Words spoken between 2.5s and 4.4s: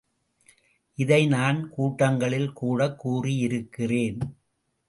கூடக் கூறியிருக்கிறேன்.